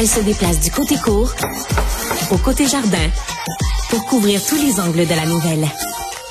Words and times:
Elle 0.00 0.06
se 0.06 0.20
déplace 0.20 0.60
du 0.60 0.70
côté 0.70 0.94
court 0.96 1.32
au 2.30 2.38
côté 2.38 2.68
jardin 2.68 3.10
pour 3.90 4.04
couvrir 4.04 4.40
tous 4.46 4.54
les 4.54 4.78
angles 4.78 5.04
de 5.04 5.14
la 5.14 5.26
nouvelle. 5.26 5.66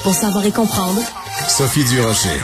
Pour 0.03 0.13
savoir 0.13 0.45
et 0.45 0.53
comprendre, 0.53 1.01
Sophie 1.49 1.83
Durocher. 1.83 2.39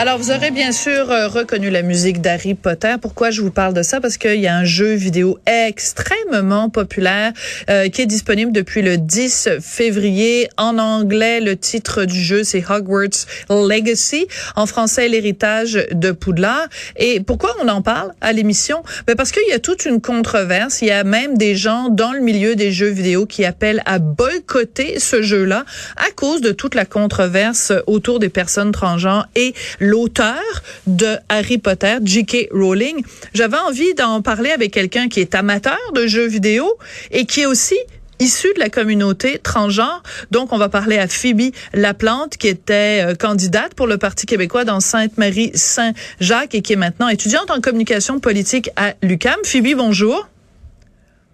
Alors, 0.00 0.16
vous 0.16 0.30
aurez 0.30 0.52
bien 0.52 0.70
sûr 0.70 1.10
euh, 1.10 1.26
reconnu 1.26 1.70
la 1.70 1.82
musique 1.82 2.20
d'Harry 2.20 2.54
Potter. 2.54 2.94
Pourquoi 3.02 3.32
je 3.32 3.42
vous 3.42 3.50
parle 3.50 3.74
de 3.74 3.82
ça? 3.82 4.00
Parce 4.00 4.16
qu'il 4.16 4.40
y 4.40 4.46
a 4.46 4.56
un 4.56 4.62
jeu 4.62 4.92
vidéo 4.92 5.40
extrêmement 5.44 6.70
populaire 6.70 7.32
euh, 7.68 7.88
qui 7.88 8.02
est 8.02 8.06
disponible 8.06 8.52
depuis 8.52 8.80
le 8.80 8.96
10 8.96 9.48
février. 9.60 10.48
En 10.56 10.78
anglais, 10.78 11.40
le 11.40 11.56
titre 11.56 12.04
du 12.04 12.22
jeu, 12.22 12.44
c'est 12.44 12.62
Hogwarts 12.70 13.26
Legacy. 13.50 14.28
En 14.54 14.66
français, 14.66 15.08
l'héritage 15.08 15.84
de 15.90 16.12
Poudlard. 16.12 16.68
Et 16.94 17.18
pourquoi 17.18 17.56
on 17.60 17.66
en 17.66 17.82
parle 17.82 18.12
à 18.20 18.32
l'émission? 18.32 18.84
Ben 19.08 19.16
parce 19.16 19.32
qu'il 19.32 19.48
y 19.48 19.52
a 19.52 19.58
toute 19.58 19.84
une 19.84 20.00
controverse. 20.00 20.80
Il 20.80 20.86
y 20.86 20.92
a 20.92 21.02
même 21.02 21.36
des 21.36 21.56
gens 21.56 21.88
dans 21.88 22.12
le 22.12 22.20
milieu 22.20 22.54
des 22.54 22.70
jeux 22.70 22.86
vidéo 22.86 23.26
qui 23.26 23.44
appellent 23.44 23.82
à 23.84 23.98
boycotter 23.98 25.00
ce 25.00 25.22
jeu-là 25.22 25.64
à 25.96 26.12
cause 26.14 26.40
de 26.40 26.52
toute 26.52 26.76
la 26.76 26.84
controverse 26.84 27.72
autour 27.88 28.20
des 28.20 28.28
personnes 28.28 28.70
transgenres 28.70 29.26
et 29.34 29.54
l'auteur 29.88 30.42
de 30.86 31.16
Harry 31.28 31.58
Potter, 31.58 31.96
J.K. 32.02 32.48
Rowling. 32.52 33.02
J'avais 33.34 33.56
envie 33.56 33.94
d'en 33.94 34.22
parler 34.22 34.50
avec 34.50 34.72
quelqu'un 34.72 35.08
qui 35.08 35.20
est 35.20 35.34
amateur 35.34 35.78
de 35.94 36.06
jeux 36.06 36.26
vidéo 36.26 36.66
et 37.10 37.24
qui 37.24 37.40
est 37.40 37.46
aussi 37.46 37.76
issu 38.20 38.48
de 38.54 38.60
la 38.60 38.68
communauté 38.68 39.38
transgenre. 39.38 40.02
Donc, 40.30 40.52
on 40.52 40.58
va 40.58 40.68
parler 40.68 40.98
à 40.98 41.06
Phoebe 41.08 41.52
Laplante, 41.72 42.36
qui 42.36 42.48
était 42.48 43.04
euh, 43.04 43.14
candidate 43.14 43.74
pour 43.74 43.86
le 43.86 43.96
Parti 43.96 44.26
québécois 44.26 44.64
dans 44.64 44.80
Sainte-Marie-Saint-Jacques 44.80 46.54
et 46.54 46.62
qui 46.62 46.72
est 46.72 46.76
maintenant 46.76 47.08
étudiante 47.08 47.50
en 47.50 47.60
communication 47.60 48.18
politique 48.18 48.70
à 48.76 48.94
l'UCAM. 49.02 49.36
Phoebe, 49.44 49.76
bonjour. 49.76 50.28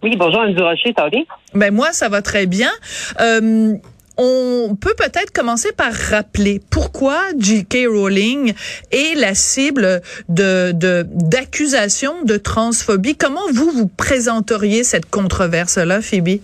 Oui, 0.03 0.15
bonjour, 0.17 0.43
Anne 0.43 0.55
Durocher, 0.55 0.93
ça 0.95 1.05
va 1.05 1.11
bien? 1.11 1.23
Ben, 1.55 1.73
moi, 1.73 1.93
ça 1.93 2.11
va 2.11 2.21
très 2.21 2.45
bien. 2.45 2.71
Euh, 3.21 3.75
on 4.17 4.77
peut 4.77 4.95
peut-être 4.97 5.33
commencer 5.33 5.71
par 5.77 5.93
rappeler 5.93 6.61
pourquoi 6.71 7.19
J.K. 7.39 7.87
Rowling 7.89 8.55
est 8.93 9.19
la 9.19 9.35
cible 9.35 10.01
de 10.29 10.73
d'accusations 11.05 12.23
de, 12.25 12.37
transphobie. 12.37 13.17
Comment 13.17 13.49
vous 13.53 13.71
vous 13.71 13.89
présenteriez 13.89 14.85
cette 14.85 15.11
controverse-là, 15.11 16.01
Phoebe? 16.01 16.41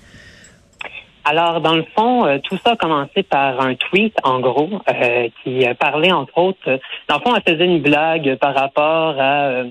Alors, 1.24 1.60
dans 1.60 1.76
le 1.76 1.84
fond, 1.94 2.26
euh, 2.26 2.38
tout 2.38 2.58
ça 2.64 2.72
a 2.72 2.76
commencé 2.76 3.22
par 3.22 3.60
un 3.60 3.74
tweet, 3.74 4.16
en 4.24 4.40
gros, 4.40 4.80
euh, 4.88 5.28
qui 5.44 5.64
parlait, 5.78 6.10
entre 6.10 6.38
autres, 6.38 6.80
dans 7.08 7.16
le 7.16 7.20
fond, 7.20 7.36
elle 7.36 7.54
faisait 7.54 7.66
une 7.66 7.82
blague 7.82 8.36
par 8.36 8.54
rapport 8.54 9.20
à, 9.20 9.62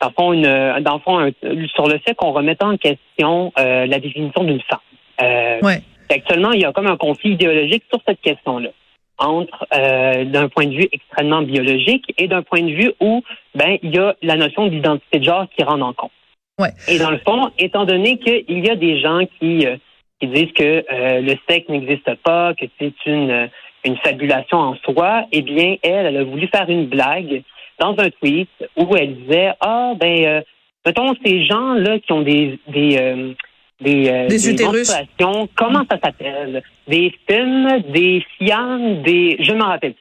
dans 0.00 0.08
le 0.08 0.12
fond, 0.16 0.32
une, 0.32 0.82
dans 0.82 0.94
le 0.94 1.00
fond 1.00 1.32
sur 1.74 1.86
le 1.86 1.98
fait 2.00 2.14
qu'on 2.14 2.32
remette 2.32 2.62
en 2.62 2.76
question 2.76 3.52
la 3.56 3.98
définition 4.00 4.44
d'une 4.44 4.60
femme. 4.68 5.60
ouais. 5.62 5.82
Actuellement, 6.12 6.52
il 6.52 6.60
y 6.60 6.64
a 6.64 6.72
comme 6.72 6.86
un 6.86 6.96
conflit 6.96 7.32
idéologique 7.32 7.84
sur 7.90 8.00
cette 8.06 8.20
question-là 8.20 8.70
entre 9.18 9.66
euh, 9.74 10.24
d'un 10.24 10.48
point 10.48 10.66
de 10.66 10.74
vue 10.74 10.88
extrêmement 10.92 11.42
biologique 11.42 12.04
et 12.18 12.28
d'un 12.28 12.42
point 12.42 12.62
de 12.62 12.72
vue 12.72 12.92
où 13.00 13.22
ben 13.54 13.78
il 13.82 13.94
y 13.94 13.98
a 13.98 14.14
la 14.22 14.36
notion 14.36 14.66
d'identité 14.66 15.20
de 15.20 15.24
genre 15.24 15.46
qui 15.56 15.62
rentre 15.62 15.84
en 15.84 15.92
compte. 15.92 16.10
Ouais. 16.58 16.70
Et 16.88 16.98
dans 16.98 17.10
le 17.10 17.18
fond, 17.18 17.50
étant 17.58 17.84
donné 17.84 18.18
qu'il 18.18 18.66
y 18.66 18.70
a 18.70 18.74
des 18.74 19.00
gens 19.00 19.20
qui 19.38 19.66
euh, 19.66 19.76
qui 20.20 20.28
disent 20.28 20.52
que 20.52 20.84
euh, 20.90 21.20
le 21.20 21.34
sexe 21.48 21.68
n'existe 21.68 22.14
pas, 22.22 22.54
que 22.54 22.66
c'est 22.78 22.94
une 23.06 23.48
une 23.84 23.96
fabulation 23.98 24.58
en 24.58 24.76
soi, 24.76 25.26
eh 25.32 25.42
bien 25.42 25.76
elle, 25.82 26.06
elle 26.06 26.16
a 26.16 26.24
voulu 26.24 26.48
faire 26.48 26.68
une 26.68 26.86
blague 26.86 27.42
dans 27.80 27.96
un 27.98 28.10
tweet 28.10 28.50
où 28.76 28.96
elle 28.96 29.16
disait 29.16 29.52
ah 29.60 29.92
ben 29.98 30.42
mettons 30.84 31.14
ces 31.24 31.44
gens 31.44 31.74
là 31.74 31.98
qui 31.98 32.12
ont 32.12 32.22
des 32.22 32.58
des 32.68 33.34
des, 33.82 34.08
euh, 34.08 34.28
des, 34.28 35.48
comment 35.56 35.84
ça 35.90 35.98
s'appelle? 36.02 36.62
Des 36.88 37.14
films, 37.28 37.82
des 37.88 38.24
fianes, 38.38 39.02
des... 39.02 39.36
Je 39.40 39.52
ne 39.52 39.58
m'en 39.58 39.66
rappelle 39.66 39.94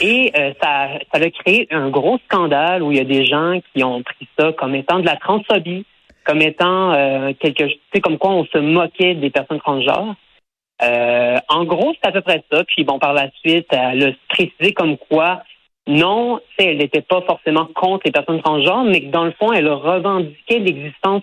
Et 0.00 0.32
euh, 0.36 0.52
ça, 0.62 0.88
ça 1.12 1.20
a 1.20 1.30
créé 1.30 1.66
un 1.70 1.90
gros 1.90 2.18
scandale 2.26 2.82
où 2.82 2.92
il 2.92 2.98
y 2.98 3.00
a 3.00 3.04
des 3.04 3.24
gens 3.24 3.60
qui 3.72 3.84
ont 3.84 4.02
pris 4.02 4.28
ça 4.38 4.52
comme 4.52 4.74
étant 4.74 5.00
de 5.00 5.06
la 5.06 5.16
transphobie, 5.16 5.84
comme 6.24 6.42
étant 6.42 6.92
euh, 6.92 7.32
quelque 7.38 7.68
chose, 7.68 8.02
comme 8.02 8.18
quoi 8.18 8.30
on 8.30 8.44
se 8.46 8.58
moquait 8.58 9.14
des 9.14 9.30
personnes 9.30 9.60
transgenres. 9.60 10.14
Euh, 10.82 11.36
en 11.48 11.64
gros, 11.64 11.92
c'est 11.94 12.08
à 12.08 12.12
peu 12.12 12.22
près 12.22 12.42
ça. 12.50 12.64
Puis 12.64 12.84
bon, 12.84 12.98
par 12.98 13.12
la 13.12 13.30
suite, 13.44 13.66
elle 13.70 14.04
a 14.04 14.12
précisé 14.28 14.72
comme 14.72 14.96
quoi, 14.96 15.42
non, 15.86 16.40
elle 16.58 16.78
n'était 16.78 17.02
pas 17.02 17.20
forcément 17.22 17.66
contre 17.74 18.02
les 18.06 18.12
personnes 18.12 18.40
transgenres, 18.42 18.84
mais 18.84 19.02
que 19.02 19.10
dans 19.10 19.24
le 19.24 19.32
fond, 19.32 19.52
elle 19.52 19.68
revendiquait 19.68 20.58
l'existence 20.58 21.22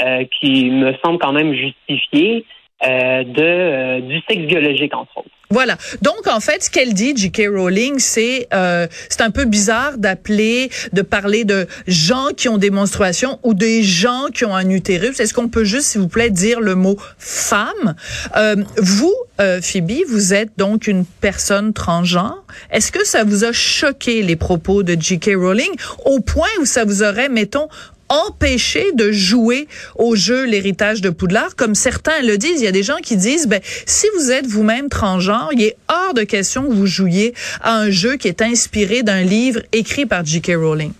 euh, 0.00 0.24
qui 0.40 0.70
me 0.70 0.92
semble 1.04 1.18
quand 1.18 1.32
même 1.32 1.54
justifié 1.54 2.44
euh, 2.84 3.24
de 3.24 3.42
euh, 3.42 4.00
du 4.00 4.20
sexe 4.28 4.46
biologique 4.46 4.94
entre 4.94 5.18
autres. 5.18 5.28
Voilà. 5.50 5.76
Donc 6.02 6.26
en 6.26 6.40
fait, 6.40 6.64
ce 6.64 6.70
qu'elle 6.70 6.94
dit, 6.94 7.14
J.K. 7.16 7.42
Rowling, 7.48 7.98
c'est 7.98 8.48
euh, 8.52 8.88
c'est 9.08 9.20
un 9.20 9.30
peu 9.30 9.44
bizarre 9.44 9.98
d'appeler, 9.98 10.68
de 10.92 11.02
parler 11.02 11.44
de 11.44 11.68
gens 11.86 12.28
qui 12.36 12.48
ont 12.48 12.58
des 12.58 12.70
menstruations 12.70 13.38
ou 13.44 13.54
des 13.54 13.84
gens 13.84 14.26
qui 14.34 14.44
ont 14.44 14.54
un 14.54 14.68
utérus. 14.68 15.20
Est-ce 15.20 15.32
qu'on 15.32 15.48
peut 15.48 15.62
juste, 15.64 15.86
s'il 15.86 16.00
vous 16.00 16.08
plaît, 16.08 16.30
dire 16.30 16.60
le 16.60 16.74
mot 16.74 16.96
femme? 17.18 17.94
Euh, 18.36 18.56
Vous, 18.78 19.14
euh, 19.40 19.60
Phoebe, 19.62 20.04
vous 20.08 20.34
êtes 20.34 20.50
donc 20.56 20.88
une 20.88 21.04
personne 21.04 21.72
transgenre. 21.72 22.42
Est-ce 22.72 22.90
que 22.90 23.04
ça 23.04 23.22
vous 23.22 23.44
a 23.44 23.52
choqué 23.52 24.22
les 24.22 24.36
propos 24.36 24.82
de 24.82 24.96
J.K. 24.98 25.32
Rowling 25.36 25.70
au 26.04 26.20
point 26.20 26.48
où 26.60 26.64
ça 26.64 26.84
vous 26.84 27.02
aurait, 27.02 27.28
mettons, 27.28 27.68
empêcher 28.08 28.92
de 28.92 29.12
jouer 29.12 29.66
au 29.96 30.14
jeu 30.14 30.46
l'héritage 30.46 31.00
de 31.00 31.10
Poudlard, 31.10 31.56
comme 31.56 31.74
certains 31.74 32.22
le 32.22 32.36
disent. 32.38 32.60
Il 32.60 32.64
y 32.64 32.68
a 32.68 32.72
des 32.72 32.82
gens 32.82 32.98
qui 33.02 33.16
disent, 33.16 33.48
ben, 33.48 33.60
si 33.62 34.06
vous 34.16 34.30
êtes 34.30 34.46
vous-même 34.46 34.88
transgenre, 34.88 35.50
il 35.52 35.62
est 35.62 35.76
hors 35.88 36.14
de 36.14 36.22
question 36.22 36.62
que 36.62 36.72
vous 36.72 36.86
jouiez 36.86 37.34
à 37.62 37.76
un 37.76 37.90
jeu 37.90 38.16
qui 38.16 38.28
est 38.28 38.42
inspiré 38.42 39.02
d'un 39.02 39.22
livre 39.22 39.60
écrit 39.72 40.06
par 40.06 40.24
J.K. 40.24 40.52
Rowling. 40.56 40.92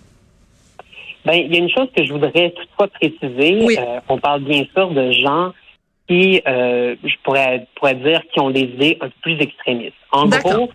Ben, 1.24 1.34
il 1.34 1.52
y 1.52 1.56
a 1.56 1.58
une 1.58 1.70
chose 1.70 1.88
que 1.96 2.04
je 2.04 2.12
voudrais 2.12 2.50
toutefois 2.50 2.88
préciser. 2.88 3.78
Euh, 3.78 4.00
on 4.08 4.18
parle 4.18 4.42
bien 4.42 4.64
sûr 4.74 4.90
de 4.90 5.12
gens 5.12 5.52
qui, 6.06 6.42
euh, 6.46 6.96
je 7.02 7.14
pourrais, 7.22 7.66
pourrais 7.76 7.94
dire, 7.94 8.20
qui 8.32 8.40
ont 8.40 8.50
des 8.50 8.60
idées 8.60 8.98
un 9.00 9.06
peu 9.06 9.14
plus 9.22 9.40
extrémistes. 9.40 9.94
En 10.12 10.26
gros, 10.26 10.68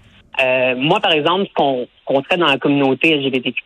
euh, 0.43 0.75
moi, 0.75 0.99
par 0.99 1.11
exemple, 1.11 1.45
ce 1.47 1.53
qu'on 1.53 1.87
qu 2.07 2.23
traite 2.23 2.39
dans 2.39 2.47
la 2.47 2.57
communauté 2.57 3.15
LGBTQ+, 3.15 3.63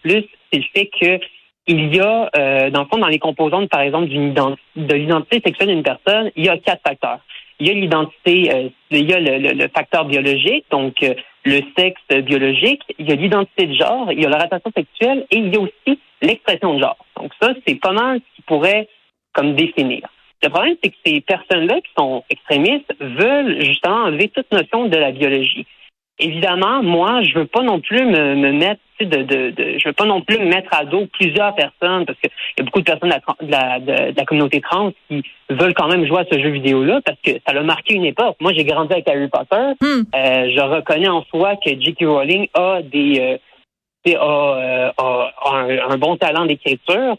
c'est 0.51 0.59
le 0.59 0.63
fait 0.75 0.89
que 0.99 1.25
il 1.67 1.95
y 1.95 1.99
a, 1.99 2.29
euh, 2.35 2.69
dans 2.69 2.81
le 2.81 2.87
fond, 2.87 2.97
dans 2.97 3.07
les 3.07 3.19
composantes, 3.19 3.69
par 3.69 3.81
exemple, 3.81 4.09
de 4.09 4.95
l'identité 4.95 5.41
sexuelle 5.45 5.69
d'une 5.69 5.83
personne, 5.83 6.31
il 6.35 6.45
y 6.45 6.49
a 6.49 6.57
quatre 6.57 6.81
facteurs. 6.85 7.19
Il 7.59 7.67
y 7.67 7.71
a 7.71 7.73
l'identité, 7.73 8.53
euh, 8.53 8.69
il 8.91 9.09
y 9.09 9.13
a 9.13 9.19
le, 9.19 9.67
facteur 9.69 10.05
biologique, 10.05 10.65
donc 10.71 11.01
euh, 11.03 11.13
le 11.45 11.61
sexe 11.77 12.01
biologique, 12.23 12.81
il 12.99 13.07
y 13.07 13.11
a 13.11 13.15
l'identité 13.15 13.67
de 13.67 13.73
genre, 13.75 14.11
il 14.11 14.21
y 14.21 14.25
a 14.25 14.29
la 14.29 14.39
rotation 14.39 14.71
sexuelle 14.75 15.25
et 15.31 15.37
il 15.37 15.53
y 15.53 15.57
a 15.57 15.61
aussi 15.61 15.99
l'expression 16.21 16.73
de 16.73 16.79
genre. 16.79 16.97
Donc 17.17 17.31
ça, 17.41 17.53
c'est 17.65 17.75
pas 17.75 17.93
mal 17.93 18.19
ce 18.19 18.35
qui 18.35 18.41
pourrait 18.41 18.89
comme 19.33 19.55
définir. 19.55 20.07
Le 20.41 20.49
problème, 20.49 20.75
c'est 20.83 20.89
que 20.89 20.97
ces 21.05 21.21
personnes-là 21.21 21.79
qui 21.79 21.91
sont 21.97 22.23
extrémistes 22.29 22.93
veulent 22.99 23.63
justement 23.63 24.03
enlever 24.03 24.27
toute 24.27 24.51
notion 24.51 24.87
de 24.87 24.97
la 24.97 25.11
biologie. 25.11 25.65
Évidemment, 26.19 26.83
moi, 26.83 27.23
je 27.23 27.39
veux 27.39 27.47
pas 27.47 27.63
non 27.63 27.79
plus 27.79 28.05
me, 28.05 28.35
me 28.35 28.51
mettre 28.51 28.81
de, 29.01 29.23
de, 29.23 29.49
de, 29.49 29.77
je 29.79 29.87
veux 29.87 29.93
pas 29.93 30.05
non 30.05 30.21
plus 30.21 30.37
mettre 30.39 30.69
à 30.71 30.85
dos 30.85 31.07
plusieurs 31.07 31.55
personnes 31.55 32.05
parce 32.05 32.17
qu'il 32.19 32.29
y 32.57 32.61
a 32.61 32.63
beaucoup 32.63 32.79
de 32.79 32.85
personnes 32.85 33.09
de 33.41 33.51
la, 33.51 33.79
de, 33.79 34.15
la, 34.15 34.25
communauté 34.25 34.61
trans 34.61 34.91
qui 35.09 35.23
veulent 35.49 35.73
quand 35.73 35.87
même 35.87 36.05
jouer 36.05 36.19
à 36.19 36.25
ce 36.31 36.39
jeu 36.39 36.49
vidéo-là 36.49 37.01
parce 37.03 37.17
que 37.23 37.31
ça 37.45 37.57
a 37.57 37.63
marqué 37.63 37.95
une 37.95 38.05
époque. 38.05 38.35
Moi, 38.39 38.53
j'ai 38.53 38.63
grandi 38.63 38.93
avec 38.93 39.07
Harry 39.07 39.27
Potter. 39.27 39.73
Hmm. 39.81 40.03
Euh, 40.15 40.49
je 40.55 40.61
reconnais 40.61 41.09
en 41.09 41.23
soi 41.25 41.55
que 41.55 41.69
J.K. 41.69 42.05
Rowling 42.05 42.47
a 42.53 42.81
des 42.83 43.19
euh, 43.19 43.37
a, 44.15 44.93
a, 44.97 45.65
un, 45.89 45.97
bon 45.97 46.17
talent 46.17 46.45
d'écriture. 46.45 47.17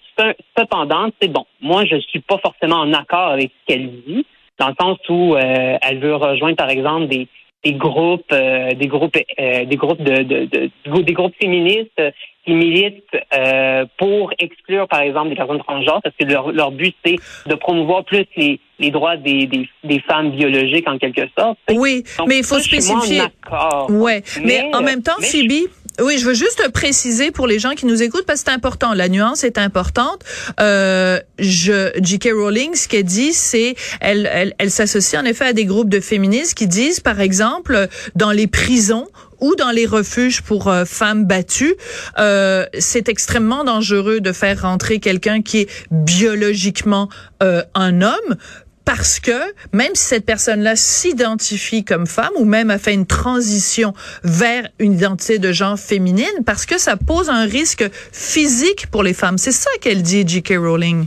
Cependant, 0.56 1.08
c'est 1.20 1.28
bon. 1.28 1.46
Moi, 1.60 1.84
je 1.86 1.96
suis 1.96 2.20
pas 2.20 2.38
forcément 2.38 2.76
en 2.76 2.92
accord 2.92 3.30
avec 3.30 3.50
ce 3.50 3.74
qu'elle 3.74 3.90
dit, 4.06 4.26
dans 4.58 4.68
le 4.68 4.74
sens 4.80 4.98
où 5.08 5.34
euh, 5.34 5.78
elle 5.82 5.98
veut 5.98 6.14
rejoindre, 6.14 6.56
par 6.56 6.68
exemple, 6.68 7.08
des 7.08 7.26
des 7.64 7.72
groupes, 7.72 8.32
euh, 8.32 8.74
des 8.74 8.86
groupes, 8.86 9.16
euh, 9.38 9.64
des 9.64 9.76
groupes 9.76 10.02
de, 10.02 10.22
de, 10.22 10.44
de, 10.44 11.02
des 11.02 11.12
groupes 11.12 11.34
féministes 11.40 12.00
qui 12.44 12.52
militent 12.52 13.16
euh, 13.36 13.86
pour 13.98 14.32
exclure, 14.38 14.86
par 14.86 15.00
exemple, 15.00 15.30
des 15.30 15.34
personnes 15.34 15.60
transgenres, 15.60 16.00
parce 16.02 16.14
que 16.18 16.26
leur, 16.26 16.52
leur 16.52 16.70
but 16.72 16.94
c'est 17.04 17.16
de 17.46 17.54
promouvoir 17.54 18.04
plus 18.04 18.26
les, 18.36 18.60
les 18.78 18.90
droits 18.90 19.16
des, 19.16 19.46
des, 19.46 19.68
des, 19.82 20.00
femmes 20.00 20.30
biologiques 20.30 20.86
en 20.88 20.98
quelque 20.98 21.22
sorte. 21.38 21.58
Oui, 21.70 22.04
mais 22.26 22.38
il 22.38 22.44
faut 22.44 22.58
spécifier. 22.58 23.22
Moi, 23.50 23.86
ouais, 23.90 24.22
mais, 24.42 24.44
mais, 24.44 24.74
en 24.74 24.82
même 24.82 25.02
temps, 25.02 25.18
Phoebe, 25.20 25.68
Oui, 26.00 26.18
je 26.18 26.26
veux 26.26 26.34
juste 26.34 26.68
préciser 26.72 27.30
pour 27.30 27.46
les 27.46 27.60
gens 27.60 27.74
qui 27.74 27.86
nous 27.86 28.02
écoutent 28.02 28.26
parce 28.26 28.42
que 28.42 28.50
c'est 28.50 28.54
important. 28.54 28.94
La 28.94 29.08
nuance 29.08 29.44
est 29.44 29.58
importante. 29.58 30.22
Euh, 30.60 31.20
J.K. 31.38 32.30
Rowling, 32.34 32.74
ce 32.74 32.88
qu'elle 32.88 33.04
dit, 33.04 33.32
c'est 33.32 33.76
elle, 34.00 34.28
elle, 34.32 34.54
elle 34.58 34.72
s'associe 34.72 35.20
en 35.20 35.24
effet 35.24 35.46
à 35.46 35.52
des 35.52 35.66
groupes 35.66 35.88
de 35.88 36.00
féministes 36.00 36.54
qui 36.54 36.66
disent, 36.66 36.98
par 36.98 37.20
exemple, 37.20 37.88
dans 38.16 38.32
les 38.32 38.48
prisons 38.48 39.06
ou 39.40 39.54
dans 39.56 39.70
les 39.70 39.86
refuges 39.86 40.42
pour 40.42 40.68
euh, 40.68 40.84
femmes 40.84 41.26
battues, 41.26 41.74
euh, 42.18 42.64
c'est 42.78 43.08
extrêmement 43.08 43.62
dangereux 43.62 44.20
de 44.20 44.32
faire 44.32 44.62
rentrer 44.62 45.00
quelqu'un 45.00 45.42
qui 45.42 45.58
est 45.60 45.68
biologiquement 45.90 47.08
euh, 47.42 47.62
un 47.74 48.00
homme 48.00 48.36
parce 48.84 49.20
que 49.20 49.32
même 49.72 49.94
si 49.94 50.08
cette 50.08 50.26
personne-là 50.26 50.76
s'identifie 50.76 51.84
comme 51.84 52.06
femme 52.06 52.32
ou 52.38 52.44
même 52.44 52.70
a 52.70 52.78
fait 52.78 52.94
une 52.94 53.06
transition 53.06 53.92
vers 54.22 54.68
une 54.78 54.94
identité 54.94 55.38
de 55.38 55.52
genre 55.52 55.78
féminine, 55.78 56.44
parce 56.46 56.66
que 56.66 56.78
ça 56.78 56.96
pose 56.96 57.30
un 57.30 57.44
risque 57.44 57.84
physique 58.12 58.86
pour 58.90 59.02
les 59.02 59.14
femmes. 59.14 59.38
C'est 59.38 59.52
ça 59.52 59.70
qu'elle 59.80 60.02
dit, 60.02 60.26
J.K. 60.26 60.54
Rowling. 60.58 61.06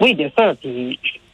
Oui, 0.00 0.14
bien 0.14 0.30
sûr 0.36 0.56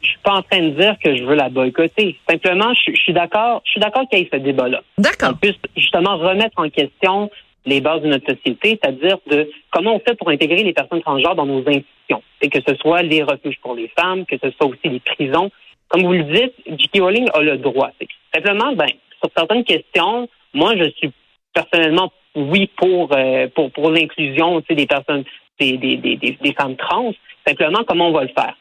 je 0.07 0.11
suis 0.11 0.19
pas 0.23 0.33
en 0.33 0.41
train 0.41 0.61
de 0.61 0.69
dire 0.69 0.95
que 1.03 1.15
je 1.15 1.23
veux 1.23 1.35
la 1.35 1.49
boycotter. 1.49 2.17
Simplement, 2.29 2.73
je, 2.73 2.91
suis 2.93 3.13
d'accord, 3.13 3.61
je 3.65 3.71
suis 3.71 3.79
d'accord 3.81 4.07
qu'il 4.09 4.19
y 4.19 4.21
ait 4.23 4.29
ce 4.31 4.37
débat-là. 4.37 4.81
D'accord. 4.97 5.31
On 5.33 5.35
puisse 5.35 5.57
justement 5.75 6.17
remettre 6.17 6.57
en 6.57 6.69
question 6.69 7.29
les 7.67 7.81
bases 7.81 8.01
de 8.01 8.07
notre 8.07 8.25
société, 8.33 8.79
c'est-à-dire 8.81 9.17
de 9.29 9.49
comment 9.71 9.95
on 9.95 9.99
fait 9.99 10.15
pour 10.15 10.29
intégrer 10.29 10.63
les 10.63 10.73
personnes 10.73 11.01
transgenres 11.01 11.35
dans 11.35 11.45
nos 11.45 11.59
institutions. 11.59 12.23
Et 12.41 12.49
que 12.49 12.59
ce 12.65 12.75
soit 12.75 13.03
les 13.03 13.21
refuges 13.21 13.59
pour 13.61 13.75
les 13.75 13.89
femmes, 13.99 14.25
que 14.25 14.37
ce 14.41 14.49
soit 14.51 14.67
aussi 14.67 14.89
les 14.89 15.01
prisons. 15.01 15.51
Comme 15.89 16.03
vous 16.03 16.13
le 16.13 16.23
dites, 16.23 16.53
J.K. 16.65 17.01
Rowling 17.01 17.29
a 17.33 17.41
le 17.41 17.57
droit. 17.57 17.91
Simplement, 18.33 18.73
ben, 18.73 18.87
sur 19.19 19.29
certaines 19.35 19.63
questions, 19.63 20.29
moi, 20.53 20.75
je 20.77 20.89
suis 20.91 21.11
personnellement, 21.53 22.11
oui, 22.35 22.69
pour, 22.77 23.09
euh, 23.13 23.47
pour, 23.53 23.71
pour 23.71 23.91
l'inclusion 23.91 24.63
des 24.69 24.85
personnes, 24.85 25.23
des, 25.59 25.77
des, 25.77 25.97
des, 25.97 26.15
des 26.17 26.53
femmes 26.53 26.75
trans. 26.77 27.13
Simplement, 27.45 27.83
comment 27.87 28.09
on 28.09 28.11
va 28.11 28.23
le 28.23 28.29
faire? 28.29 28.55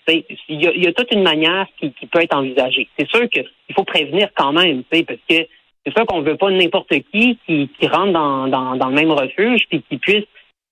Il 0.48 0.62
y, 0.62 0.86
a, 0.86 0.92
toute 0.92 1.12
une 1.12 1.22
manière 1.22 1.66
qui, 1.78 1.90
peut 2.06 2.22
être 2.22 2.36
envisagée. 2.36 2.88
C'est 2.98 3.08
sûr 3.08 3.28
qu'il 3.28 3.44
faut 3.74 3.84
prévenir 3.84 4.28
quand 4.34 4.52
même, 4.52 4.84
parce 4.84 5.18
que 5.28 5.46
c'est 5.86 5.92
sûr 5.92 6.06
qu'on 6.06 6.20
ne 6.20 6.28
veut 6.28 6.36
pas 6.36 6.50
n'importe 6.50 6.88
qui, 6.88 7.38
qui 7.46 7.70
qui 7.78 7.86
rentre 7.86 8.12
dans, 8.12 8.48
dans, 8.48 8.88
le 8.88 8.94
même 8.94 9.10
refuge 9.10 9.62
puis 9.68 9.84
qui 9.88 9.98
puisse. 9.98 10.24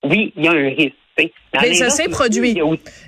Oui, 0.03 0.33
il 0.35 0.43
y 0.43 0.47
a 0.47 0.51
un 0.51 0.69
risque. 0.69 0.93
Mais, 1.17 1.73
ça 1.75 1.89
s'est 1.89 2.09
produit. 2.09 2.59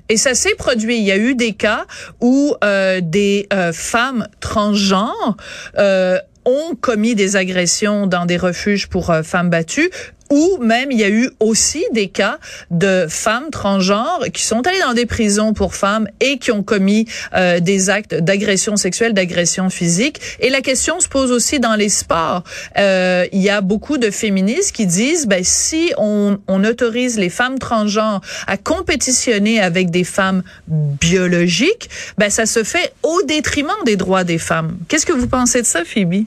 Et 0.07 0.15
ça 0.15 0.33
s'est 0.33 0.56
produit. 0.56 0.98
Il 0.98 1.04
y 1.04 1.12
a 1.12 1.18
eu 1.18 1.36
des 1.36 1.51
cas 1.51 1.86
où 2.21 2.56
euh, 2.63 3.01
des 3.04 3.48
euh, 3.51 3.74
femmes 3.74 4.30
transgenres 4.39 5.36
euh, 5.77 6.18
ont 6.45 6.75
commis 6.80 7.15
des 7.15 7.36
agressions 7.36 8.07
dans 8.07 8.25
des 8.25 8.38
refuges 8.38 8.88
pour 8.88 9.13
femmes 9.24 9.50
battues 9.50 9.89
ou 10.29 10.57
même 10.59 10.91
il 10.91 11.00
y 11.00 11.03
a 11.03 11.09
eu 11.09 11.29
aussi 11.39 11.83
des 11.91 12.07
cas 12.07 12.38
de 12.71 13.06
femmes 13.09 13.50
transgenres 13.51 14.25
qui 14.33 14.44
sont 14.44 14.65
allées 14.68 14.81
dans 14.81 14.94
des 14.94 15.06
prisons 15.06 15.53
pour 15.53 15.75
femmes 15.75 16.07
et 16.19 16.38
qui 16.38 16.51
ont 16.51 16.63
commis 16.63 17.07
euh, 17.35 17.59
des 17.59 17.89
actes 17.89 18.15
d'agression 18.15 18.75
sexuelle, 18.75 19.13
d'agression 19.13 19.69
physique. 19.69 20.19
Et 20.39 20.50
la 20.50 20.62
question 20.62 21.00
se 21.00 21.07
pose 21.07 21.31
aussi 21.31 21.59
dans 21.59 21.75
les 21.75 21.89
sports. 21.89 22.44
Euh, 22.77 23.25
il 23.31 23.41
y 23.41 23.50
a 23.50 23.62
beaucoup 23.62 23.97
de 23.97 24.12
féministes 24.12 24.75
qui 24.75 24.85
disent, 24.85 25.27
ben, 25.27 25.44
si 25.44 25.94
on, 25.97 26.39
on 26.47 26.63
autorise 26.63 27.18
les 27.18 27.30
femmes 27.30 27.59
transgenres 27.59 28.21
à 28.47 28.57
compétitionner 28.57 29.59
avec 29.62 29.89
des 29.89 30.03
femmes 30.03 30.44
biologiques, 30.68 31.89
ben, 32.18 32.30
ça 32.30 32.45
se 32.45 32.63
fait 32.63 32.94
au 33.03 33.21
détriment 33.23 33.71
des 33.85 33.95
droits 33.95 34.23
des 34.23 34.38
femmes. 34.38 34.77
Qu'est-ce 34.88 35.06
que 35.06 35.13
vous 35.13 35.27
pensez 35.27 35.62
de 35.62 35.68
ça, 35.68 35.83
Phoebe? 35.85 36.25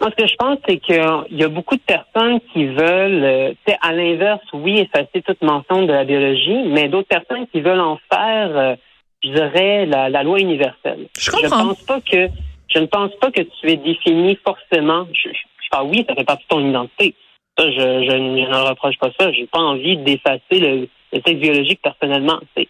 Moi, 0.00 0.10
ce 0.10 0.22
que 0.22 0.28
je 0.28 0.36
pense, 0.36 0.58
c'est 0.66 0.78
qu'il 0.78 0.96
y 1.30 1.42
a 1.42 1.48
beaucoup 1.48 1.74
de 1.74 1.82
personnes 1.82 2.40
qui 2.52 2.66
veulent, 2.66 3.24
euh, 3.24 3.52
à 3.82 3.92
l'inverse, 3.92 4.44
oui, 4.52 4.78
effacer 4.78 5.22
toute 5.22 5.42
mention 5.42 5.82
de 5.82 5.92
la 5.92 6.04
biologie, 6.04 6.68
mais 6.68 6.88
d'autres 6.88 7.08
personnes 7.08 7.46
qui 7.48 7.60
veulent 7.60 7.80
en 7.80 7.98
faire, 8.10 8.56
euh, 8.56 8.76
je 9.24 9.30
dirais, 9.30 9.86
la, 9.86 10.22
loi 10.22 10.38
universelle. 10.38 11.08
Je 11.18 11.30
comprends. 11.30 11.68
pense 11.68 11.82
pas 11.82 12.00
que 12.00 12.28
je 12.68 12.78
ne 12.78 12.86
pense 12.86 13.14
pas 13.16 13.30
que 13.30 13.40
tu 13.40 13.70
es 13.70 13.76
défini 13.76 14.38
forcément. 14.44 15.06
Je, 15.12 15.30
ah 15.72 15.84
oui, 15.84 16.04
ça 16.08 16.14
fait 16.14 16.24
partie 16.24 16.44
de 16.44 16.48
ton 16.48 16.66
identité. 16.66 17.14
Ça, 17.58 17.70
je, 17.70 17.76
je, 17.76 18.16
ne 18.16 18.68
reproche 18.68 18.98
pas 18.98 19.10
ça. 19.18 19.32
J'ai 19.32 19.46
pas 19.46 19.58
envie 19.58 19.96
d'effacer 19.96 20.60
le, 20.60 20.88
le 21.12 21.20
sexe 21.24 21.40
biologique 21.40 21.80
personnellement. 21.82 22.38
C'est 22.56 22.68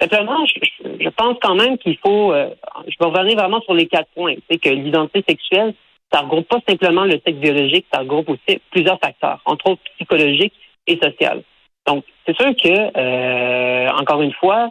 simplement, 0.00 0.44
je, 0.46 0.84
je, 1.00 1.08
pense 1.08 1.36
quand 1.40 1.54
même 1.54 1.78
qu'il 1.78 1.96
faut. 1.98 2.32
Euh, 2.32 2.50
je 2.86 2.94
vais 3.00 3.10
revenir 3.10 3.36
vraiment 3.36 3.60
sur 3.62 3.74
les 3.74 3.86
quatre 3.86 4.08
points. 4.14 4.34
C'est 4.48 4.58
que 4.58 4.68
l'identité 4.68 5.24
sexuelle, 5.28 5.74
ça 6.12 6.20
regroupe 6.20 6.48
pas 6.48 6.60
simplement 6.68 7.04
le 7.04 7.20
sexe 7.24 7.38
biologique, 7.38 7.86
ça 7.92 8.00
regroupe 8.00 8.28
aussi 8.28 8.60
plusieurs 8.70 8.98
facteurs, 9.00 9.40
entre 9.44 9.70
autres 9.70 9.82
psychologiques 9.96 10.54
et 10.86 10.98
sociaux. 11.02 11.42
Donc, 11.86 12.04
c'est 12.26 12.36
sûr 12.36 12.52
que, 12.62 12.98
euh, 12.98 13.90
encore 13.90 14.22
une 14.22 14.32
fois, 14.34 14.70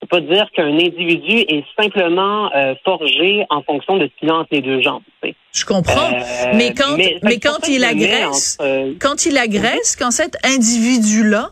on 0.00 0.06
peut 0.06 0.20
pas 0.20 0.34
dire 0.34 0.48
qu'un 0.54 0.74
individu 0.74 1.38
est 1.48 1.64
simplement 1.80 2.52
euh, 2.54 2.74
forgé 2.84 3.44
en 3.50 3.62
fonction 3.62 3.96
de 3.96 4.06
ce 4.06 4.20
qu'il 4.20 4.30
a 4.30 4.36
entre 4.36 4.48
les 4.52 4.60
deux 4.60 4.80
jambes. 4.80 5.02
Je 5.52 5.64
comprends, 5.64 6.12
euh, 6.12 6.52
mais 6.54 6.72
quand 6.72 6.96
mais, 6.96 7.40
quand 7.40 7.66
il 7.68 7.84
agresse, 7.84 8.58
quand 9.00 9.26
il 9.26 9.36
agresse, 9.38 9.96
quand 9.96 10.12
cet 10.12 10.36
individu-là 10.44 11.50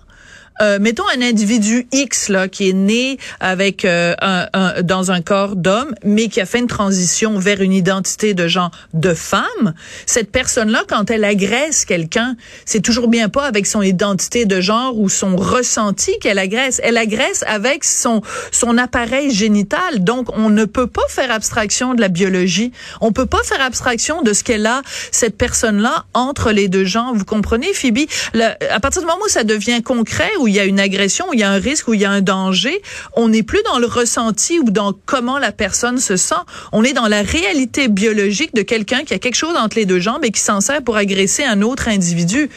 euh, 0.60 0.78
mettons 0.80 1.04
un 1.14 1.22
individu 1.22 1.86
X 1.92 2.28
là 2.28 2.48
qui 2.48 2.70
est 2.70 2.72
né 2.72 3.18
avec 3.40 3.84
euh, 3.84 4.14
un, 4.20 4.46
un, 4.52 4.82
dans 4.82 5.10
un 5.10 5.20
corps 5.20 5.56
d'homme, 5.56 5.94
mais 6.04 6.28
qui 6.28 6.40
a 6.40 6.46
fait 6.46 6.58
une 6.58 6.66
transition 6.66 7.38
vers 7.38 7.60
une 7.60 7.72
identité 7.72 8.34
de 8.34 8.48
genre 8.48 8.70
de 8.94 9.14
femme. 9.14 9.74
Cette 10.06 10.30
personne-là, 10.30 10.84
quand 10.88 11.10
elle 11.10 11.24
agresse 11.24 11.84
quelqu'un, 11.84 12.36
c'est 12.64 12.80
toujours 12.80 13.08
bien 13.08 13.28
pas 13.28 13.44
avec 13.44 13.66
son 13.66 13.82
identité 13.82 14.44
de 14.44 14.60
genre 14.60 14.98
ou 14.98 15.08
son 15.08 15.36
ressenti 15.36 16.18
qu'elle 16.20 16.38
agresse. 16.38 16.80
Elle 16.82 16.96
agresse 16.96 17.44
avec 17.46 17.84
son 17.84 18.22
son 18.52 18.78
appareil 18.78 19.30
génital. 19.30 20.04
Donc, 20.04 20.28
on 20.36 20.50
ne 20.50 20.64
peut 20.64 20.86
pas 20.86 21.06
faire 21.08 21.30
abstraction 21.30 21.94
de 21.94 22.00
la 22.00 22.08
biologie. 22.08 22.72
On 23.00 23.12
peut 23.12 23.26
pas 23.26 23.42
faire 23.44 23.60
abstraction 23.60 24.22
de 24.22 24.32
ce 24.32 24.44
qu'elle 24.44 24.66
a 24.66 24.82
cette 25.10 25.36
personne-là 25.36 26.04
entre 26.14 26.52
les 26.52 26.68
deux 26.68 26.84
genres. 26.84 27.12
Vous 27.14 27.24
comprenez, 27.24 27.72
Phoebe? 27.72 28.08
à 28.34 28.80
partir 28.80 29.02
du 29.02 29.06
moment 29.06 29.20
où 29.24 29.28
ça 29.28 29.44
devient 29.44 29.82
concret, 29.82 30.30
il 30.46 30.54
y 30.54 30.60
a 30.60 30.64
une 30.64 30.80
agression, 30.80 31.26
où 31.30 31.34
il 31.34 31.40
y 31.40 31.42
a 31.42 31.50
un 31.50 31.58
risque, 31.58 31.88
où 31.88 31.94
il 31.94 32.00
y 32.00 32.04
a 32.04 32.10
un 32.10 32.20
danger, 32.20 32.80
on 33.16 33.28
n'est 33.28 33.42
plus 33.42 33.62
dans 33.64 33.78
le 33.78 33.86
ressenti 33.86 34.58
ou 34.58 34.70
dans 34.70 34.92
comment 34.92 35.38
la 35.38 35.52
personne 35.52 35.98
se 35.98 36.16
sent. 36.16 36.34
On 36.72 36.84
est 36.84 36.92
dans 36.92 37.08
la 37.08 37.22
réalité 37.22 37.88
biologique 37.88 38.54
de 38.54 38.62
quelqu'un 38.62 39.04
qui 39.04 39.14
a 39.14 39.18
quelque 39.18 39.34
chose 39.34 39.56
entre 39.56 39.76
les 39.76 39.86
deux 39.86 40.00
jambes 40.00 40.24
et 40.24 40.30
qui 40.30 40.40
s'en 40.40 40.60
sert 40.60 40.82
pour 40.82 40.96
agresser 40.96 41.44
un 41.44 41.62
autre 41.62 41.88
individu. 41.88 42.48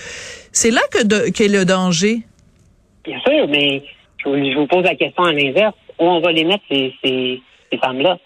C'est 0.52 0.72
là 0.72 0.82
que 0.92 1.30
qu'est 1.30 1.48
le 1.48 1.66
danger. 1.66 2.22
Bien 3.06 3.20
sûr, 3.22 3.48
mais 3.48 3.84
je 4.24 4.56
vous, 4.56 4.68
pose 4.68 4.84
la 4.84 4.96
question 4.96 5.24
à 5.24 5.32
l'inverse. 5.32 5.76
Où 6.00 6.06
on 6.06 6.22
va 6.22 6.32
les 6.32 6.46
mettre, 6.46 6.64
ces, 6.70 6.94
ces, 7.04 7.42
femmes-là? 7.82 8.18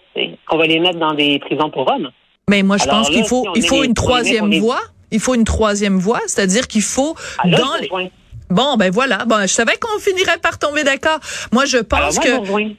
On 0.50 0.56
va 0.56 0.66
les 0.66 0.78
mettre 0.78 0.98
dans 0.98 1.14
des 1.14 1.38
prisons 1.40 1.70
pour 1.70 1.90
hommes? 1.90 2.10
Mais 2.48 2.62
moi, 2.62 2.76
je 2.76 2.84
pense 2.84 3.10
qu'il 3.10 3.24
faut, 3.24 3.46
il 3.54 3.66
faut 3.66 3.82
une 3.82 3.94
troisième 3.94 4.52
voie. 4.58 4.80
Il 5.10 5.20
faut 5.20 5.34
une 5.34 5.44
troisième 5.44 5.98
voie, 5.98 6.20
c'est-à-dire 6.26 6.66
qu'il 6.66 6.82
faut 6.82 7.14
dans 7.44 7.74
les... 7.80 8.10
Bon, 8.50 8.76
ben 8.76 8.90
voilà. 8.90 9.24
Bon, 9.26 9.40
je 9.42 9.46
savais 9.46 9.74
qu'on 9.80 9.98
finirait 9.98 10.38
par 10.38 10.58
tomber 10.58 10.84
d'accord. 10.84 11.18
Moi, 11.52 11.64
je 11.64 11.78
pense 11.78 12.18
que. 12.18 12.28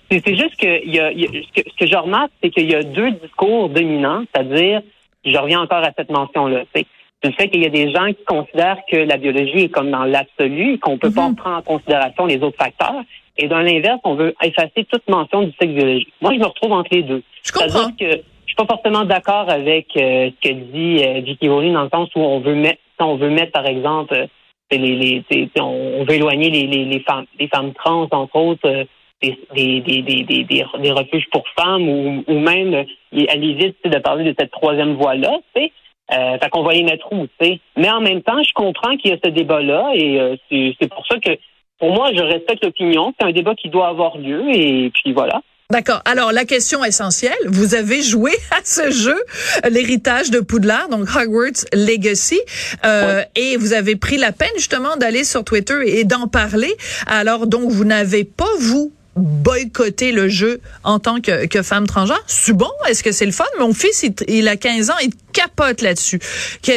C'est 0.10 0.36
juste 0.36 0.56
que, 0.58 0.86
y 0.86 1.00
a, 1.00 1.10
ce 1.12 1.62
que 1.62 1.70
ce 1.70 1.76
que 1.78 1.88
je 1.88 1.96
remarque, 1.96 2.32
c'est 2.42 2.50
qu'il 2.50 2.70
y 2.70 2.76
a 2.76 2.84
deux 2.84 3.12
discours 3.12 3.70
dominants, 3.70 4.24
c'est-à-dire, 4.34 4.82
je 5.26 5.38
reviens 5.38 5.62
encore 5.62 5.84
à 5.84 5.92
cette 5.98 6.10
mention-là. 6.12 6.64
C'est 6.76 6.86
le 7.24 7.32
fait 7.32 7.50
qu'il 7.50 7.64
y 7.64 7.66
a 7.66 7.70
des 7.70 7.92
gens 7.92 8.08
qui 8.08 8.24
considèrent 8.26 8.78
que 8.92 8.98
la 8.98 9.18
biologie 9.18 9.64
est 9.64 9.70
comme 9.70 9.90
dans 9.90 10.04
l'absolu, 10.04 10.78
qu'on 10.80 10.98
peut 10.98 11.12
pas 11.12 11.30
mhm. 11.30 11.36
prendre 11.36 11.58
en 11.58 11.62
considération 11.62 12.26
les 12.26 12.42
autres 12.42 12.58
facteurs. 12.58 13.02
Et 13.38 13.48
dans 13.48 13.60
l'inverse, 13.60 14.00
on 14.04 14.16
veut 14.16 14.34
effacer 14.42 14.86
toute 14.90 15.08
mention 15.10 15.42
du 15.42 15.52
sexe 15.60 15.74
biologique. 15.74 16.14
Moi, 16.22 16.34
je 16.34 16.40
me 16.40 16.46
retrouve 16.46 16.72
entre 16.72 16.90
les 16.92 17.04
deux. 17.04 17.24
Je 17.44 17.52
comprends. 17.52 17.92
que 17.92 18.06
je 18.12 18.54
suis 18.54 18.56
pas 18.56 18.66
forcément 18.66 19.04
d'accord 19.06 19.50
avec 19.50 19.88
euh, 19.98 20.30
ce 20.30 20.50
que 20.50 20.54
dit 20.54 21.04
euh. 21.04 21.52
Rowling 21.52 21.74
dans 21.74 21.84
le 21.84 21.90
sens 21.90 22.10
où 22.16 22.20
on 22.20 22.40
veut 22.40 22.56
mettre, 22.56 22.80
on 23.00 23.18
veut 23.18 23.30
mettre 23.30 23.52
par 23.52 23.66
exemple 23.66 24.28
les, 24.72 25.24
les 25.30 25.52
on 25.60 26.04
veut 26.04 26.16
éloigner 26.16 26.50
les, 26.50 26.68
les, 26.68 26.86
les, 26.86 27.00
femmes, 27.02 27.26
les 27.40 27.48
femmes 27.48 27.74
trans, 27.74 28.08
entre 28.12 28.36
autres, 28.36 28.68
euh, 28.68 28.84
des, 29.22 29.82
des, 29.82 30.02
des, 30.02 30.24
des, 30.24 30.44
des, 30.44 30.92
refuges 30.92 31.28
pour 31.32 31.44
femmes 31.58 31.88
ou, 31.88 32.24
ou 32.28 32.40
même, 32.40 32.86
elle 33.12 33.44
évite 33.44 33.78
de 33.86 33.98
parler 34.00 34.24
de 34.24 34.36
cette 34.38 34.52
troisième 34.52 34.96
voie-là, 34.96 35.40
tu. 35.56 35.72
Euh, 36.12 36.38
fait 36.38 36.50
qu'on 36.50 36.62
va 36.62 36.76
y 36.76 36.84
mettre 36.84 37.12
où, 37.12 37.26
tu 37.26 37.34
sais. 37.46 37.60
Mais 37.78 37.90
en 37.90 38.00
même 38.00 38.22
temps, 38.22 38.44
je 38.44 38.54
comprends 38.54 38.96
qu'il 38.96 39.10
y 39.10 39.14
a 39.14 39.18
ce 39.24 39.30
débat-là 39.30 39.92
et 39.96 40.20
euh, 40.20 40.36
c'est 40.52 40.88
pour 40.88 41.06
ça 41.08 41.18
que, 41.20 41.32
pour 41.80 41.94
moi, 41.94 42.12
je 42.14 42.22
respecte 42.22 42.64
l'opinion. 42.64 43.12
C'est 43.20 43.26
un 43.26 43.32
débat 43.32 43.56
qui 43.56 43.70
doit 43.70 43.88
avoir 43.88 44.18
lieu 44.18 44.44
et 44.54 44.92
puis 44.92 45.14
voilà. 45.14 45.42
D'accord. 45.72 46.04
Alors, 46.06 46.32
la 46.32 46.46
question 46.46 46.86
essentielle, 46.86 47.34
vous 47.48 47.74
avez 47.74 48.04
joué 48.04 48.32
à 48.52 48.60
ce 48.64 48.92
jeu, 48.92 49.20
l'héritage 49.68 50.30
de 50.30 50.40
Poudlard, 50.40 50.90
donc 50.90 51.08
Hogwarts 51.16 51.66
Legacy, 51.74 52.40
euh, 52.86 53.24
et 53.36 53.58
vous 53.58 53.74
avez 53.74 53.96
pris 53.96 54.18
la 54.18 54.32
peine 54.32 54.52
justement 54.58 54.96
d'aller 54.96 55.24
sur 55.24 55.44
Twitter 55.44 55.80
et 55.86 56.04
d'en 56.04 56.28
parler. 56.28 56.76
Alors, 57.08 57.48
donc, 57.48 57.72
vous 57.72 57.84
n'avez 57.84 58.24
pas, 58.24 58.46
vous, 58.60 58.94
boycotter 59.16 60.12
le 60.12 60.28
jeu 60.28 60.60
en 60.84 61.00
tant 61.00 61.20
que, 61.20 61.48
que 61.48 61.64
femme 61.64 61.88
transgenre? 61.88 62.24
C'est 62.28 62.54
bon? 62.54 62.70
Est-ce 62.88 63.02
que 63.02 63.12
c'est 63.12 63.26
le 63.26 63.32
fun? 63.32 63.46
Mon 63.60 63.74
fils, 63.74 64.04
il, 64.04 64.14
il, 64.28 64.48
a 64.48 64.58
15 64.58 64.92
ans, 64.92 64.98
il 65.02 65.12
capote 65.34 65.82
là-dessus. 65.82 66.20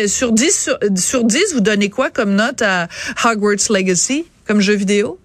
Sur 0.06 0.32
10, 0.32 0.62
sur, 0.62 0.78
sur 0.96 1.24
10, 1.24 1.54
vous 1.54 1.60
donnez 1.60 1.90
quoi 1.90 2.08
comme 2.10 2.34
note 2.34 2.62
à 2.62 2.88
Hogwarts 3.22 3.70
Legacy 3.70 4.24
comme 4.46 4.60
jeu 4.60 4.74
vidéo? 4.74 5.18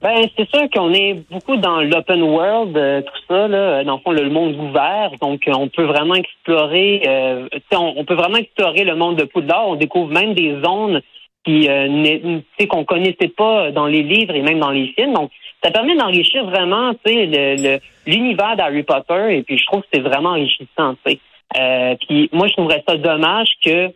Ben, 0.00 0.28
c'est 0.36 0.48
sûr 0.48 0.70
qu'on 0.70 0.92
est 0.94 1.14
beaucoup 1.28 1.56
dans 1.56 1.80
l'open 1.80 2.22
world, 2.22 2.76
euh, 2.76 3.02
tout 3.02 3.20
ça, 3.28 3.48
là, 3.48 3.82
dans 3.82 3.96
le 3.96 4.00
fond, 4.00 4.12
le, 4.12 4.30
monde 4.30 4.54
ouvert. 4.54 5.10
Donc, 5.20 5.42
on 5.48 5.68
peut 5.68 5.84
vraiment 5.84 6.14
explorer, 6.14 7.02
euh, 7.06 7.48
on, 7.72 7.94
on, 7.96 8.04
peut 8.04 8.14
vraiment 8.14 8.36
explorer 8.36 8.84
le 8.84 8.94
monde 8.94 9.16
de 9.16 9.24
Poudlard. 9.24 9.66
On 9.66 9.74
découvre 9.74 10.12
même 10.12 10.34
des 10.34 10.60
zones 10.64 11.02
qui, 11.44 11.68
euh, 11.68 12.40
qu'on 12.68 12.84
connaissait 12.84 13.32
pas 13.36 13.72
dans 13.72 13.86
les 13.86 14.02
livres 14.02 14.34
et 14.36 14.42
même 14.42 14.60
dans 14.60 14.70
les 14.70 14.86
films. 14.88 15.14
Donc, 15.14 15.32
ça 15.64 15.72
permet 15.72 15.96
d'enrichir 15.96 16.44
vraiment, 16.44 16.94
tu 17.04 17.12
sais, 17.12 17.80
l'univers 18.06 18.54
d'Harry 18.54 18.84
Potter. 18.84 19.38
Et 19.38 19.42
puis, 19.42 19.58
je 19.58 19.66
trouve 19.66 19.80
que 19.80 19.88
c'est 19.92 20.00
vraiment 20.00 20.30
enrichissant, 20.30 20.94
tu 21.04 21.12
sais. 21.12 21.18
Euh, 21.56 21.96
puis, 22.06 22.28
moi, 22.32 22.46
je 22.46 22.52
trouverais 22.52 22.84
ça 22.86 22.96
dommage 22.96 23.50
que 23.64 23.90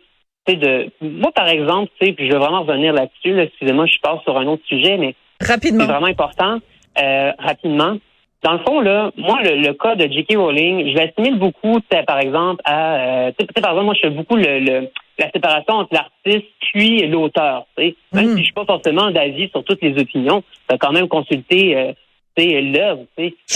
de 0.51 0.89
moi 0.99 1.31
par 1.31 1.47
exemple, 1.47 1.89
tu 1.97 2.05
sais, 2.05 2.13
puis 2.13 2.27
je 2.27 2.33
vais 2.33 2.37
vraiment 2.37 2.63
revenir 2.63 2.91
là-dessus, 2.91 3.39
excusez-moi, 3.39 3.85
je 3.85 3.97
pars 4.01 4.21
sur 4.23 4.37
un 4.37 4.45
autre 4.47 4.63
sujet, 4.65 4.97
mais 4.97 5.15
Rapidement. 5.47 5.85
C'est 5.85 5.91
vraiment 5.91 6.07
important. 6.07 6.59
Euh, 7.01 7.31
rapidement. 7.39 7.97
Dans 8.43 8.53
le 8.53 8.59
fond, 8.59 8.81
là, 8.81 9.11
moi, 9.17 9.39
le, 9.41 9.71
cas 9.73 9.95
de 9.95 10.11
J.K. 10.11 10.35
Rowling, 10.35 10.91
je 10.91 10.97
l'assimile 10.97 11.39
beaucoup, 11.39 11.79
par 12.05 12.19
exemple, 12.19 12.61
à, 12.65 13.27
euh, 13.27 13.31
par 13.61 13.71
exemple, 13.71 13.85
moi, 13.85 13.93
je 13.95 14.01
fais 14.01 14.09
beaucoup 14.09 14.35
le, 14.35 14.89
la 15.17 15.31
séparation 15.31 15.75
entre 15.75 15.93
l'artiste 15.93 16.47
puis 16.59 17.07
l'auteur. 17.07 17.65
Même 17.77 17.93
mm. 18.11 18.31
si 18.33 18.37
je 18.39 18.43
suis 18.43 18.53
pas 18.53 18.65
forcément 18.65 19.11
d'avis 19.11 19.49
sur 19.49 19.63
toutes 19.63 19.81
les 19.81 19.99
opinions, 19.99 20.43
tu 20.69 20.77
quand 20.77 20.91
même 20.91 21.07
consulté 21.07 21.77
euh, 21.77 21.93
l'œuvre. 22.37 23.03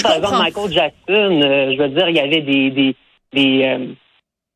Par 0.03 0.15
exemple, 0.15 0.38
Michael 0.38 0.72
Jackson, 0.72 1.41
euh, 1.44 1.74
je 1.74 1.77
veux 1.77 1.89
dire, 1.89 2.10
il 2.10 2.15
y 2.15 2.20
avait 2.20 2.41
des, 2.41 2.70
des, 2.70 2.96
des 3.34 3.63
euh, 3.63 3.88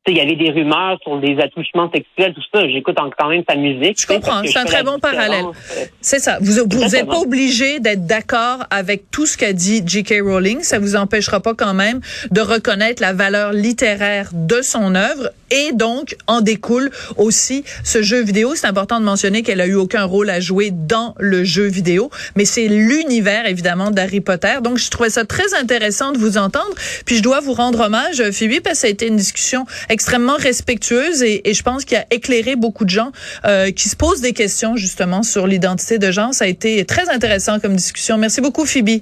il 0.07 0.17
y 0.17 0.19
avait 0.19 0.35
des 0.35 0.49
rumeurs 0.49 0.97
sur 1.03 1.19
des 1.19 1.37
attouchements 1.39 1.89
sexuels, 1.93 2.33
tout 2.33 2.41
ça. 2.51 2.67
J'écoute 2.67 2.97
quand 3.19 3.29
même 3.29 3.43
sa 3.47 3.55
musique. 3.55 4.01
Je 4.01 4.07
comprends. 4.07 4.41
C'est 4.45 4.57
un 4.57 4.65
très 4.65 4.81
bon 4.81 4.97
parallèle. 4.97 5.45
Euh, 5.45 5.85
c'est 6.01 6.17
ça. 6.17 6.39
Vous 6.41 6.53
vous 6.53 6.87
n'êtes 6.87 7.05
pas 7.05 7.19
obligé 7.19 7.79
d'être 7.79 8.07
d'accord 8.07 8.65
avec 8.71 9.11
tout 9.11 9.27
ce 9.27 9.37
qu'a 9.37 9.53
dit 9.53 9.83
J.K. 9.85 10.21
Rowling. 10.23 10.61
Ça 10.61 10.79
vous 10.79 10.95
empêchera 10.95 11.39
pas 11.39 11.53
quand 11.53 11.75
même 11.75 12.01
de 12.31 12.41
reconnaître 12.41 12.99
la 12.99 13.13
valeur 13.13 13.53
littéraire 13.53 14.31
de 14.33 14.63
son 14.63 14.95
œuvre 14.95 15.29
et 15.51 15.71
donc 15.73 16.15
en 16.27 16.41
découle 16.41 16.89
aussi 17.17 17.63
ce 17.83 18.01
jeu 18.01 18.23
vidéo. 18.23 18.55
C'est 18.55 18.67
important 18.67 18.99
de 18.99 19.05
mentionner 19.05 19.43
qu'elle 19.43 19.61
a 19.61 19.67
eu 19.67 19.75
aucun 19.75 20.05
rôle 20.05 20.29
à 20.29 20.39
jouer 20.39 20.71
dans 20.71 21.13
le 21.19 21.43
jeu 21.43 21.65
vidéo, 21.65 22.09
mais 22.35 22.45
c'est 22.45 22.67
l'univers 22.67 23.45
évidemment 23.45 23.91
d'Harry 23.91 24.21
Potter. 24.21 24.55
Donc 24.63 24.77
je 24.77 24.89
trouvais 24.89 25.09
ça 25.09 25.25
très 25.25 25.53
intéressant 25.53 26.11
de 26.11 26.17
vous 26.17 26.37
entendre. 26.37 26.73
Puis 27.05 27.17
je 27.17 27.21
dois 27.21 27.39
vous 27.41 27.53
rendre 27.53 27.81
hommage, 27.81 28.23
Phoebe, 28.31 28.61
parce 28.63 28.75
que 28.75 28.81
ça 28.81 28.87
a 28.87 28.89
été 28.89 29.07
une 29.07 29.17
discussion 29.17 29.65
extrêmement 29.91 30.37
respectueuse 30.37 31.21
et, 31.21 31.49
et 31.49 31.53
je 31.53 31.63
pense 31.63 31.85
qu'il 31.85 31.97
a 31.97 32.05
éclairé 32.11 32.55
beaucoup 32.55 32.85
de 32.85 32.89
gens 32.89 33.11
euh, 33.45 33.71
qui 33.71 33.89
se 33.89 33.95
posent 33.95 34.21
des 34.21 34.33
questions 34.33 34.75
justement 34.75 35.23
sur 35.23 35.47
l'identité 35.47 35.99
de 35.99 36.11
genre. 36.11 36.33
Ça 36.33 36.45
a 36.45 36.47
été 36.47 36.85
très 36.85 37.09
intéressant 37.09 37.59
comme 37.59 37.75
discussion. 37.75 38.17
Merci 38.17 38.41
beaucoup, 38.41 38.65
Phoebe. 38.65 39.01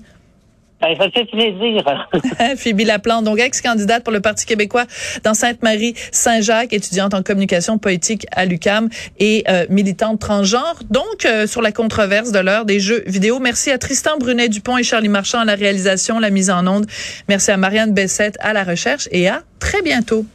Ben, 0.81 0.95
ça 0.97 1.09
fait 1.11 1.25
plaisir. 1.25 1.83
Phoebe 2.57 2.81
Laplante, 2.81 3.25
donc 3.25 3.39
ex-candidate 3.39 4.03
pour 4.03 4.13
le 4.13 4.21
Parti 4.21 4.45
québécois 4.45 4.85
dans 5.23 5.33
Sainte-Marie-Saint-Jacques, 5.33 6.71
étudiante 6.71 7.13
en 7.13 7.21
communication 7.21 7.77
politique 7.77 8.25
à 8.31 8.45
l'UCAM 8.45 8.89
et 9.19 9.43
euh, 9.49 9.65
militante 9.69 10.19
transgenre. 10.19 10.79
Donc, 10.89 11.25
euh, 11.25 11.47
sur 11.47 11.61
la 11.61 11.73
controverse 11.73 12.31
de 12.31 12.39
l'heure 12.39 12.65
des 12.65 12.79
jeux 12.79 13.03
vidéo. 13.05 13.39
Merci 13.39 13.71
à 13.71 13.77
Tristan 13.77 14.17
Brunet-Dupont 14.19 14.77
et 14.77 14.83
Charlie 14.83 15.09
Marchand 15.09 15.39
à 15.39 15.45
la 15.45 15.55
réalisation, 15.55 16.17
la 16.17 16.29
mise 16.29 16.49
en 16.49 16.65
onde. 16.65 16.85
Merci 17.27 17.51
à 17.51 17.57
Marianne 17.57 17.93
Bessette 17.93 18.37
à 18.39 18.53
la 18.53 18.63
recherche 18.63 19.09
et 19.11 19.27
à 19.27 19.41
très 19.59 19.81
bientôt. 19.81 20.25